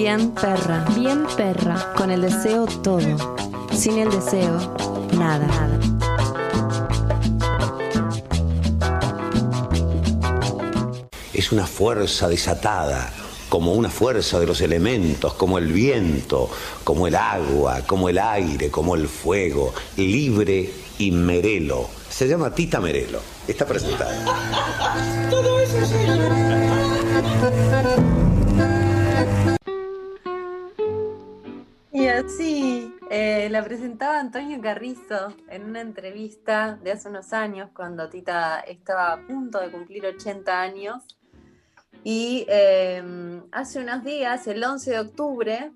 [0.00, 0.84] Bien perra.
[0.94, 1.92] Bien perra.
[1.96, 3.00] Con el deseo todo.
[3.76, 4.56] Sin el deseo,
[5.18, 5.44] nada.
[5.44, 5.80] nada.
[11.34, 13.12] Es una fuerza desatada,
[13.48, 16.48] como una fuerza de los elementos, como el viento,
[16.84, 21.88] como el agua, como el aire, como el fuego, libre y merelo.
[22.08, 23.20] Se llama Tita Merelo.
[23.48, 24.14] Está presentada.
[25.30, 25.76] Todo eso
[33.68, 39.60] presentaba Antonio Carrizo en una entrevista de hace unos años, cuando Tita estaba a punto
[39.60, 41.04] de cumplir 80 años.
[42.02, 45.72] Y em, hace unos días, el 11 de octubre,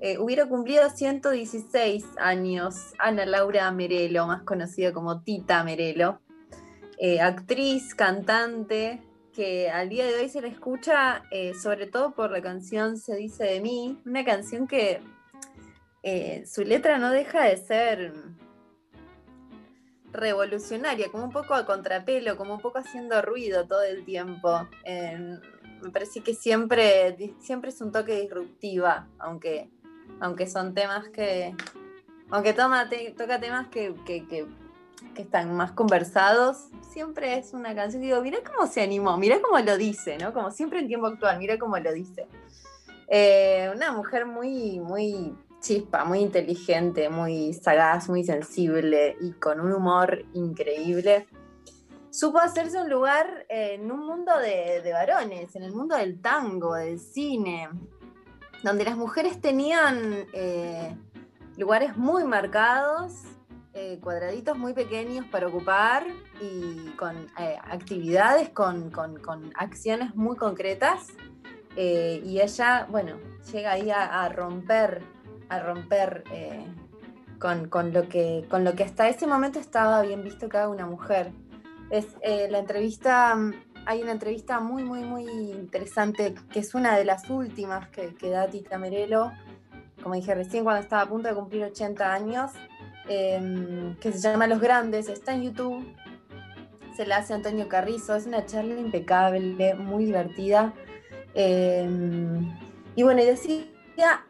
[0.00, 6.20] eh, hubiera cumplido 116 años Ana Laura Merelo, más conocida como Tita Merelo,
[6.98, 9.00] eh, actriz, cantante,
[9.32, 11.22] que al día de hoy se la escucha
[11.62, 15.00] sobre todo por la canción Se dice de mí, una canción que
[16.08, 18.12] eh, su letra no deja de ser
[20.12, 24.68] revolucionaria, como un poco a contrapelo, como un poco haciendo ruido todo el tiempo.
[24.84, 29.68] me parece que siempre, siempre es un toque disruptiva, aunque,
[30.20, 31.56] aunque son temas que.
[32.30, 33.92] Aunque toma, toca temas que,
[35.16, 39.58] están más conversados, siempre es una canción que digo, mira cómo se animó, mira cómo
[39.58, 40.32] lo dice, ¿no?
[40.32, 42.28] Como siempre en tiempo actual, mira cómo lo dice.
[43.08, 49.72] Eh, una mujer muy, muy chispa, muy inteligente, muy sagaz, muy sensible y con un
[49.72, 51.26] humor increíble.
[52.10, 56.98] Supo hacerse un lugar en un mundo de, varones, en el mundo del tango, del
[56.98, 57.68] cine,
[58.62, 60.96] donde las mujeres tenían eh,
[61.58, 63.12] lugares muy marcados,
[63.74, 66.06] eh, cuadraditos muy pequeños para ocupar
[66.40, 68.90] y con eh, actividades, con,
[69.54, 71.08] acciones muy concretas.
[71.76, 73.18] y ella, bueno,
[73.52, 75.02] llega ahí a romper
[75.48, 76.66] a romper eh,
[77.38, 81.32] con, lo que, con lo que hasta ese momento estaba bien visto cada una mujer.
[81.90, 83.36] Es, eh, la entrevista,
[83.84, 88.30] hay una entrevista muy, muy, muy interesante, que es una de las últimas que, que
[88.30, 89.32] da Tita Merelo,
[90.02, 92.52] como dije recién, cuando estaba a punto de cumplir 80 años,
[93.08, 95.84] em, que se llama Los Grandes, está en YouTube,
[96.96, 100.72] se la hace Antonio Carrizo, es una charla impecable, muy divertida.
[101.34, 102.56] Em,
[102.94, 103.75] y bueno, y decir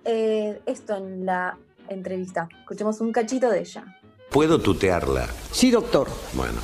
[0.05, 1.57] eh, esto en la
[1.89, 2.49] entrevista.
[2.61, 3.85] Escuchemos un cachito de ella.
[4.31, 5.29] ¿Puedo tutearla?
[5.51, 6.09] Sí, doctor.
[6.35, 6.59] Bueno.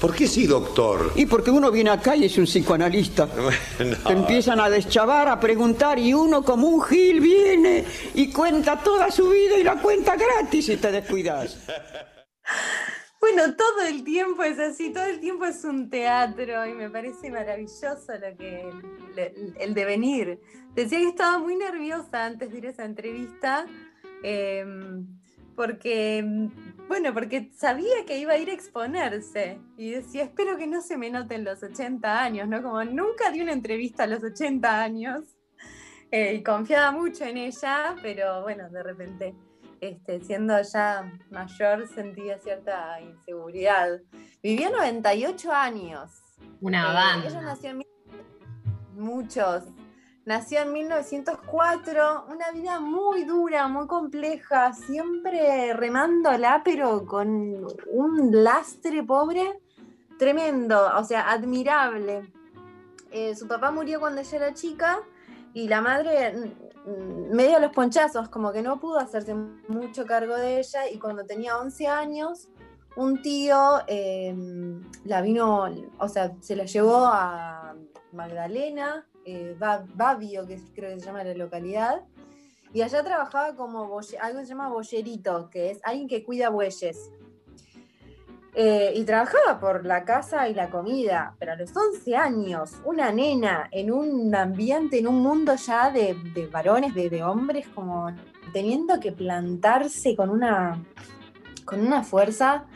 [0.00, 1.12] ¿Por qué sí, doctor?
[1.14, 3.26] Y porque uno viene acá y es un psicoanalista.
[3.78, 7.84] Te empiezan a deschavar, a preguntar y uno como un gil viene
[8.14, 11.58] y cuenta toda su vida y la cuenta gratis si te descuidas.
[13.24, 17.30] Bueno, todo el tiempo es así, todo el tiempo es un teatro y me parece
[17.30, 18.70] maravilloso lo que
[19.58, 20.38] el, devenir.
[20.74, 23.64] Decía que estaba muy nerviosa antes de ir a esa entrevista,
[24.22, 25.06] em,
[25.56, 26.22] porque,
[26.86, 30.98] bueno, porque sabía que iba a ir a exponerse y decía, espero que no se
[30.98, 32.62] me noten los 80 años, ¿no?
[32.62, 35.33] Como nunca di una entrevista a los 80 años
[36.10, 39.34] eh, y confiaba mucho en ella, pero bueno, de repente
[39.80, 44.00] este, siendo ya mayor, sentía cierta inseguridad.
[44.42, 46.10] Vivía 98 años.
[46.60, 47.28] Una eh, banda.
[47.28, 47.82] Ella nació en
[48.94, 49.64] muchos.
[50.24, 59.02] Nació en 1904, una vida muy dura, muy compleja, siempre remándola, pero con un lastre
[59.02, 59.60] pobre
[60.18, 62.22] tremendo, o sea, admirable.
[63.10, 65.02] Eh, su papá murió cuando ella era chica
[65.54, 66.52] y la madre
[66.84, 70.98] Mm, medio a los ponchazos, como que no pudo hacerse mucho cargo de ella y
[70.98, 72.48] cuando tenía 11 años,
[72.96, 75.64] un tío em, la vino,
[75.98, 77.74] o sea, se la llevó a
[78.12, 82.02] Magdalena, eh, Babio, que creo que se llama la localidad,
[82.74, 83.80] y allá trabajaba como
[84.20, 87.10] algo que se llama bollerito, que es alguien que cuida bueyes.
[88.56, 93.10] Eh, y trabajaba por la casa y la comida, pero a los 11 años, una
[93.10, 96.16] nena en un ambiente, en un mundo ya de,
[96.52, 98.14] varones, de, hombres, como
[98.52, 100.80] teniendo que plantarse con una,
[101.64, 102.66] con una fuerza.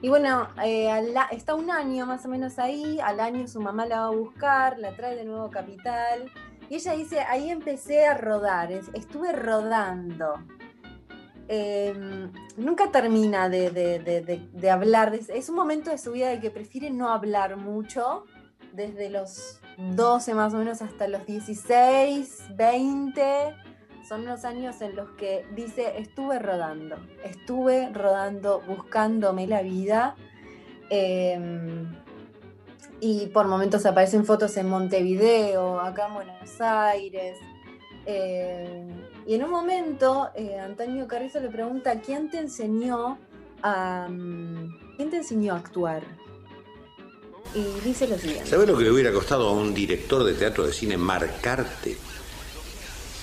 [0.00, 0.90] Y bueno, eh,
[1.32, 4.78] está un año más o menos ahí, al año su mamá la va a buscar,
[4.78, 6.32] la trae de nuevo Capital.
[6.70, 10.36] Y ella dice, ahí empecé a rodar, estuve rodando.
[11.48, 15.14] Em, nunca termina de, hablar.
[15.14, 18.24] Es un momento de su vida de que prefiere no hablar mucho,
[18.72, 23.22] desde los 12 más o menos hasta los 16, 20.
[24.08, 30.16] Son los años en los que dice, estuve rodando, estuve rodando, buscándome la vida.
[30.90, 31.92] Em,
[33.00, 37.38] y por momentos aparecen fotos en Montevideo, acá en Buenos Aires.
[38.06, 38.86] Eh,
[39.26, 43.18] y en un momento, eh, Antonio Carrizo le pregunta, ¿quién te enseñó
[43.62, 46.02] a, mm, ¿quién te enseñó a actuar?
[47.54, 48.48] Y dice lo siguiente.
[48.48, 51.96] ¿Sabes lo que le hubiera costado a un director de teatro de cine marcarte?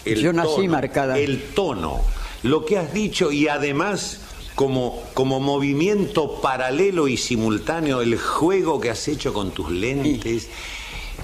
[0.06, 1.18] Yo nací marcada.
[1.18, 2.01] El tono,
[2.44, 4.19] lo que has dicho y además
[4.56, 10.50] como, como movimiento paralelo y simultáneo el juego que has hecho con tus lentes.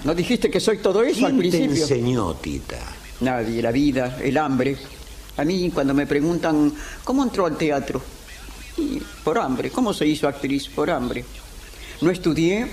[0.03, 1.83] ¿No dijiste que soy todo eso al ¿Quién te principio?
[1.83, 2.79] enseñó, Tita?
[3.21, 4.77] Nadie, la vida, el hambre.
[5.37, 6.73] A mí cuando me preguntan,
[7.03, 8.01] ¿cómo entró al teatro?
[9.23, 9.71] Por hambre.
[9.71, 10.67] ¿Cómo se hizo actriz?
[10.67, 11.25] Por hambre.
[12.01, 12.67] No estudié.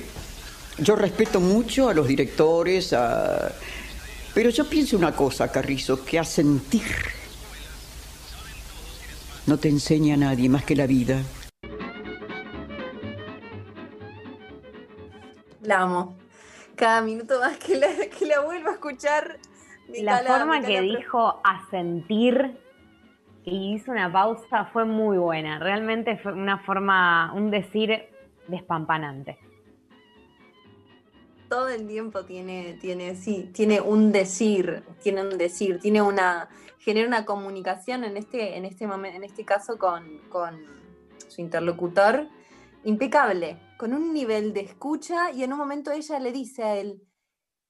[0.78, 2.94] Yo respeto mucho a los directores,
[4.34, 6.82] pero yo pienso una cosa, Carrizo, que a sentir
[9.46, 11.22] no te enseña a nadie más que la vida.
[15.62, 16.16] La amo.
[16.74, 17.88] Cada minuto más que la,
[18.18, 19.38] que la vuelvo a escuchar.
[20.02, 22.56] La cala- forma que dijo a sentir
[23.44, 25.58] y hizo una pausa fue muy buena.
[25.58, 28.06] Realmente fue una forma, un decir
[28.48, 29.38] despampanante.
[31.48, 36.48] todo el tiempo tiene, tiene, sí, tiene un decir, tiene un decir, tiene una,
[36.80, 40.60] genera una comunicación en este, en este momento, en este caso con, con
[41.28, 42.26] su interlocutor
[42.82, 47.00] impecable, con un nivel de escucha, y en un momento ella le dice a él,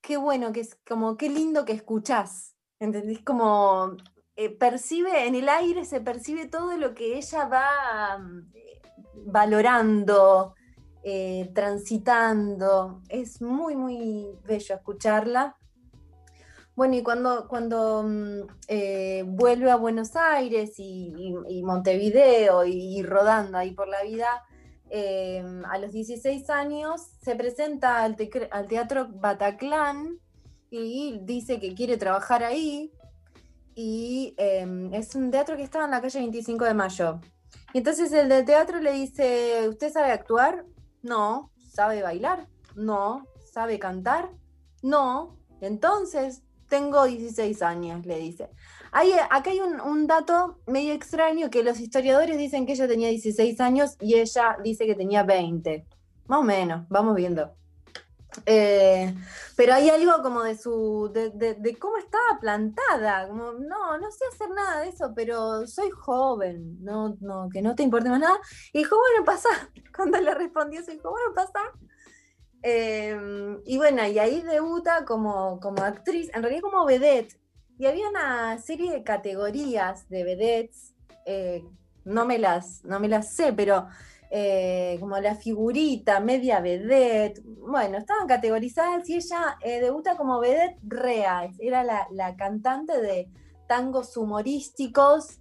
[0.00, 2.54] qué bueno, que es como, qué lindo que escuchás.
[2.78, 3.20] ¿Entendés?
[3.24, 3.96] Como
[4.36, 8.52] eh, percibe, en el aire se percibe todo lo que ella va mm,
[9.32, 10.54] valorando,
[11.02, 13.02] eh, transitando.
[13.08, 15.56] Es muy, muy bello escucharla.
[16.74, 23.56] Bueno, y cuando, cuando mm, eh, vuelve a Buenos Aires y Montevideo y, y rodando
[23.56, 24.44] ahí por la vida,
[24.90, 30.18] eh, a los 16 años se presenta al, Teatro Bataclan
[30.70, 32.92] y dice que quiere trabajar ahí.
[33.74, 37.20] Y eh, es un teatro que estaba en la calle 25 de Mayo.
[37.72, 40.64] Y entonces el del teatro le dice, ¿usted sabe actuar?
[41.02, 41.52] No.
[41.72, 42.46] ¿Sabe bailar?
[42.74, 43.26] No.
[43.52, 44.30] ¿Sabe cantar?
[44.82, 45.36] No.
[45.60, 48.50] Entonces, tengo 16 años, le dice.
[48.92, 53.60] Ahí, acá hay un, dato medio extraño que los historiadores dicen que ella tenía 16
[53.60, 55.86] años y ella dice que tenía 20.
[56.26, 57.54] Más o menos, vamos viendo.
[58.44, 59.14] Eh,
[59.56, 64.50] pero hay algo como de su, de cómo estaba plantada, como, no, no sé hacer
[64.50, 68.38] nada de eso, pero soy joven, no, no, que no te importe más nada.
[68.72, 69.48] Y dijo, bueno, pasa.
[69.96, 71.60] Cuando le respondió, se dijo, bueno, pasa.
[72.62, 73.16] Eh,
[73.64, 77.38] y bueno, y ahí debuta como, como actriz, en realidad como vedette.
[77.78, 80.94] Y había una serie de categorías de vedettes,
[81.26, 81.62] eh,
[82.04, 83.86] no, me las, no me las sé, pero
[84.30, 90.78] eh, como la figurita, media vedette, bueno, estaban categorizadas y ella eh, debuta como vedette
[90.86, 93.28] rea, era la, la cantante de
[93.68, 95.40] tangos humorísticos,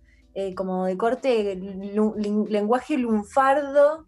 [0.58, 4.06] como de corte lenguaje lunfardo,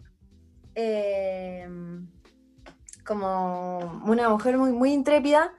[3.06, 5.53] como una mujer muy, muy intrépida.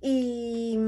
[0.00, 0.78] Y,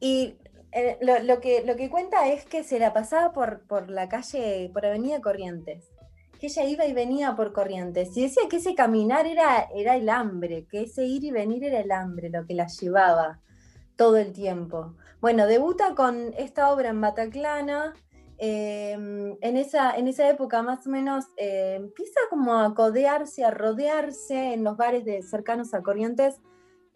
[0.00, 0.36] y
[0.72, 4.70] eh, lo, que, lo que cuenta es que se la pasaba por, por la calle,
[4.72, 5.90] por Avenida Corrientes.
[6.38, 8.14] Que ella iba y venía por Corrientes.
[8.16, 11.80] Y decía que ese caminar era, era el hambre, que ese ir y venir era
[11.80, 13.40] el hambre, lo que la llevaba
[13.96, 14.94] todo el tiempo.
[15.22, 17.94] Bueno, debuta con esta obra en Bataclana.
[18.38, 18.92] eh,
[19.40, 24.52] en, esa, en esa época más o menos eh, empieza como a codearse, a rodearse
[24.52, 26.42] en los bares de, cercanos a Corrientes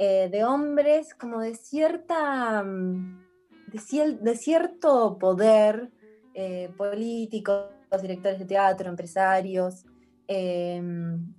[0.03, 3.21] eh, de hombres como de cierta mm,
[3.67, 5.91] de, ciel- de cierto poder
[6.33, 7.67] eh, políticos,
[8.01, 9.85] directores de teatro, empresarios.
[10.27, 10.81] eh,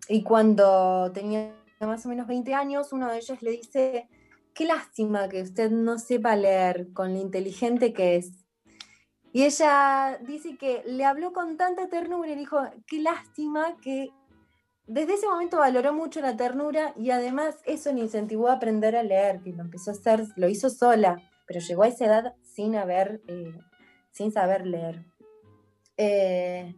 [0.07, 4.07] y cuando tenía más o menos 20 años, uno de ellos le dice,
[4.53, 8.45] qué lástima que usted no sepa leer con lo inteligente que es.
[9.33, 14.09] Y ella dice que le habló con tanta ternura y dijo, qué lástima que
[14.91, 19.03] desde ese momento valoró mucho la ternura y además eso le incentivó a aprender a
[19.03, 22.75] leer, que lo empezó a hacer, lo hizo sola, pero llegó a esa edad sin
[22.75, 23.57] haber, eh,
[24.11, 25.05] sin saber leer.
[25.95, 26.75] Eh,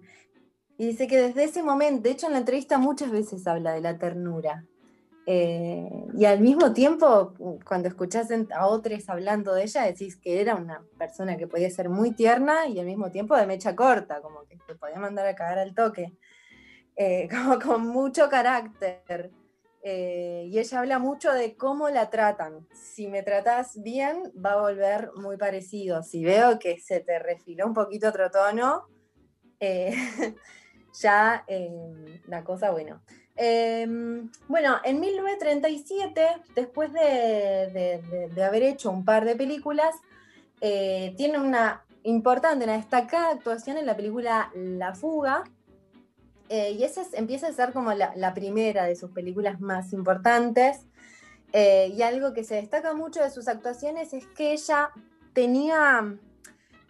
[0.77, 3.81] y dice que desde ese momento, de hecho en la entrevista muchas veces habla de
[3.81, 4.63] la ternura.
[5.25, 7.33] Eh, y al mismo tiempo,
[7.65, 11.89] cuando escuchás a otros hablando de ella, decís que era una persona que podía ser
[11.89, 15.33] muy tierna y al mismo tiempo de mecha corta, como que te podía mandar a
[15.33, 16.13] cagar al toque,
[16.95, 19.31] eh, como con mucho carácter.
[19.85, 22.65] Eh, y ella habla mucho de cómo la tratan.
[22.73, 26.03] Si me tratás bien, va a volver muy parecido.
[26.03, 28.87] Si veo que se te refiló un poquito otro tono,
[29.59, 29.93] eh,
[31.01, 31.45] ya
[32.27, 33.01] la cosa, bueno.
[33.35, 38.01] Em, bueno, en 1937, después de,
[38.45, 39.95] haber hecho un par de películas,
[40.61, 45.43] tiene una importante, una destacada actuación en la película La Fuga.
[46.55, 50.85] Eh, y esa empieza a ser como la, primera de sus películas más importantes.
[51.51, 54.91] Eh, y algo que se destaca mucho de sus actuaciones es que ella
[55.33, 56.15] tenía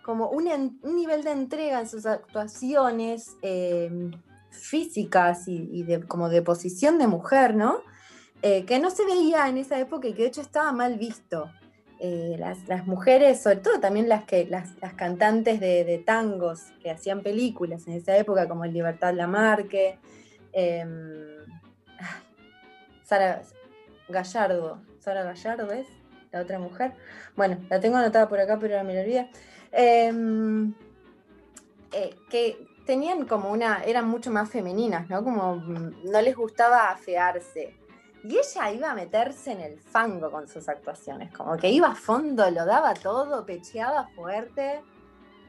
[0.04, 4.12] como un, nivel de entrega en sus actuaciones em,
[4.50, 7.84] físicas y, como de posición de mujer, ¿no?
[8.42, 11.50] Eh, que no se veía en esa época y que de hecho estaba mal visto.
[12.06, 17.88] Eh, las, mujeres, sobre todo también las, que, las, cantantes de, tangos que hacían películas
[17.88, 20.00] en esa época, como Libertad Lamarque,
[20.52, 20.86] eh,
[23.06, 23.42] Sara
[24.10, 25.88] Gallardo, Sara Gallardo es
[26.34, 26.92] la otra mujer.
[27.38, 29.30] Bueno, la tengo anotada por acá, pero ahora me la olvidé.
[29.72, 30.74] Em,
[31.94, 35.24] eh, que tenían como una, eran mucho más femeninas, ¿no?
[35.24, 37.78] Como mm, no les gustaba afearse.
[38.24, 41.96] Y ella iba a meterse en el fango con sus actuaciones, como que iba a
[41.96, 44.82] fondo, lo daba todo, pecheaba fuerte.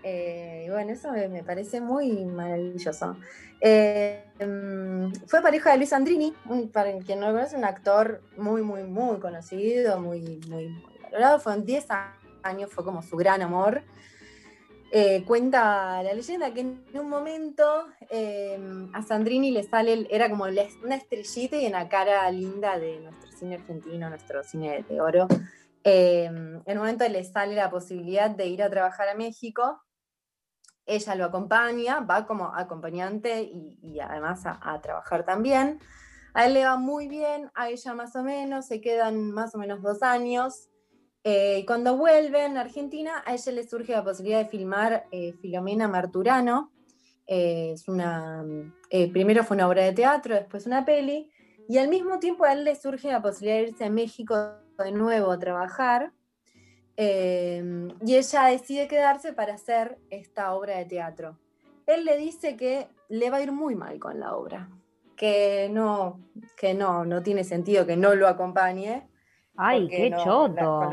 [0.02, 3.16] Eh, y bueno, eso me, parece muy maravilloso.
[3.60, 6.34] Eh, mm, fue pareja de Luis Andrini,
[6.72, 11.38] para quien no lo conoce, un actor muy, muy, muy conocido, muy, muy, muy valorado.
[11.38, 11.86] Fueron 10
[12.42, 13.82] años, fue como su gran amor.
[14.90, 18.58] Eh, cuenta la leyenda que en un momento eh,
[18.92, 23.32] a Sandrini le sale, era como una estrellita y en la cara linda de nuestro
[23.32, 25.26] cine argentino, nuestro cine de oro.
[25.82, 29.82] Eh, en un momento le sale la posibilidad de ir a trabajar a México.
[30.86, 35.80] Ella lo acompaña, va como acompañante y, además a trabajar también.
[36.34, 39.58] A él le va muy bien, a ella más o menos, se quedan más o
[39.58, 40.68] menos dos años.
[41.26, 45.88] Eh, cuando vuelven a Argentina, a ella le surge la posibilidad de filmar eh, Filomena
[45.88, 46.70] Marturano.
[47.26, 48.44] Eh, es una,
[48.90, 51.30] primero fue una obra de teatro, después una peli,
[51.66, 54.36] y al mismo tiempo a él le surge la posibilidad de irse a México
[54.78, 56.12] de nuevo a trabajar.
[56.96, 61.38] y ella decide quedarse para hacer esta obra de teatro.
[61.86, 64.68] Él le dice que le va a ir muy mal con la obra,
[65.16, 66.20] que no,
[66.58, 69.08] que no, no tiene sentido que no lo acompañe,
[69.56, 70.90] Ay, qué choto.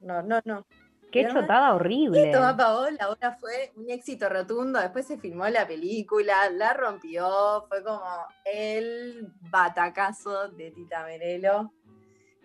[0.00, 0.66] no, no, no.
[1.10, 2.30] Qué chotada horrible.
[2.32, 4.78] Tomás Paola ahora fue un éxito rotundo.
[4.78, 7.64] Después se filmó la película, la rompió.
[7.68, 8.04] Fue como
[8.44, 11.72] el batacazo de Tita Merelo.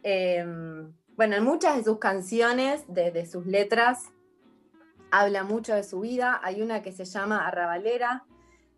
[0.01, 4.11] Em, bueno, en muchas de sus canciones, de, sus letras,
[5.11, 6.39] habla mucho de su vida.
[6.43, 8.25] Hay una que se llama Arrabalera,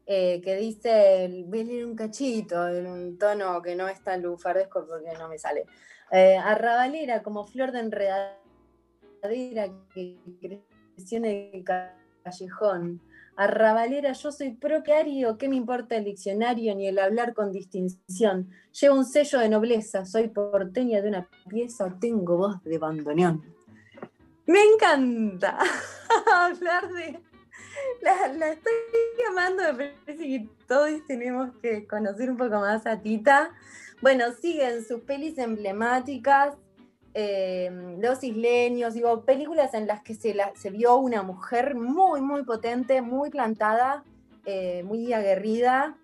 [0.07, 5.13] eh, que dice, voy un cachito, en un tono que no es tan lufardesco porque
[5.17, 5.65] no me sale.
[6.11, 8.35] Eh, arrabalera, como flor de enredadera
[9.93, 11.63] que creció en el
[12.23, 13.01] callejón.
[13.37, 18.49] Arrabalera, yo soy propiario, ¿qué me importa el diccionario ni el hablar con distinción?
[18.79, 23.43] Llevo un sello de nobleza, soy porteña de una pieza, tengo voz de bandoneón.
[24.45, 25.57] Me encanta
[26.33, 27.19] hablar de...
[28.01, 28.73] La, la, estoy
[29.17, 33.51] llamando, me parece que todos tenemos que conocer un poco más a Tita.
[34.01, 36.55] Bueno, siguen sus pelis emblemáticas,
[37.13, 40.35] eh, Los Isleños, digo, películas en las que se,
[40.69, 44.03] vio una mujer muy, muy potente, muy plantada,
[44.45, 45.95] eh, muy aguerrida.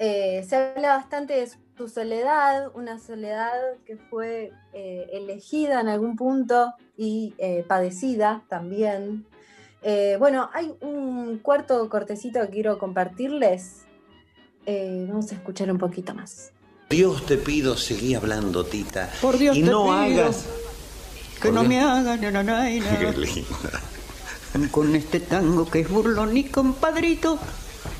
[0.00, 3.52] Eh, se habla bastante de su soledad, una soledad
[3.86, 7.34] que fue elegida en algún punto y
[7.68, 9.26] padecida también.
[10.18, 13.86] bueno, hay un cuarto cortecito que quiero compartirles
[14.66, 16.50] eh, vamos a escuchar un poquito más.
[16.90, 19.10] Dios te pido, seguí hablando, Tita.
[19.20, 20.44] Por Dios y te no pido hagas.
[21.40, 23.80] Que no me hagas, Qué linda.
[24.70, 27.38] Con este tango que es burlón y compadrito,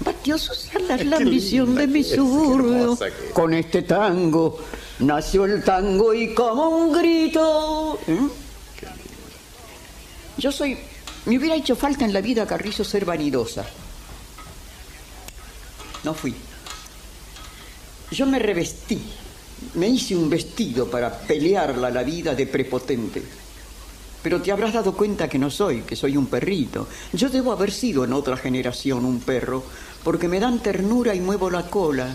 [0.04, 2.98] batió sus alas la ambición de mi suburbio.
[3.32, 4.58] Con este tango
[4.98, 7.98] nació el tango y como un grito.
[8.06, 8.28] ¿eh?
[10.36, 10.76] Yo soy.
[11.24, 13.64] Me hubiera hecho falta en la vida, Carrizo, ser vanidosa.
[16.04, 16.34] No fui.
[18.12, 19.00] Yo me revestí,
[19.74, 23.22] me hice un vestido para pelearla la vida de prepotente.
[24.22, 26.86] Pero te habrás dado cuenta que no soy, que soy un perrito.
[27.14, 29.64] Yo debo haber sido en otra generación un perro,
[30.04, 32.14] porque me dan ternura y muevo la cola.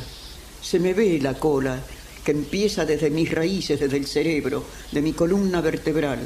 [0.61, 1.79] Se me ve la cola,
[2.23, 6.19] que empieza desde mis raíces, desde el cerebro, de mi columna vertebral.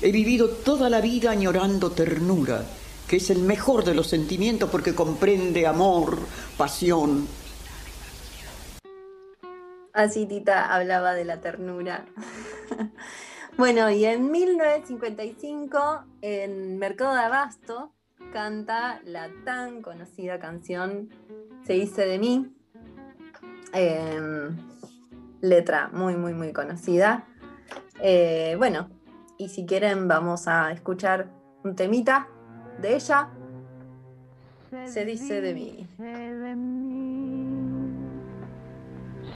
[0.00, 2.66] He vivido toda la vida añorando ternura,
[3.06, 6.18] que es el mejor de los sentimientos porque comprende amor,
[6.56, 7.28] pasión,
[9.92, 12.06] Así Tita hablaba de la ternura.
[13.58, 17.92] bueno, y en 1955, en Mercado de Abasto,
[18.32, 21.10] canta la tan conocida canción
[21.66, 22.56] Se dice de mí.
[23.74, 24.56] Em,
[25.40, 27.26] letra muy, muy, muy conocida.
[28.00, 28.88] Eh, bueno,
[29.36, 31.28] y si quieren vamos a escuchar
[31.64, 32.28] un temita
[32.80, 33.28] de ella.
[34.86, 35.86] Se dice de mí.